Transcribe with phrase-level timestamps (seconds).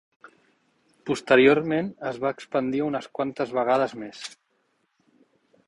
[1.09, 4.27] Posteriorment es va expandir unes quantes vegades més.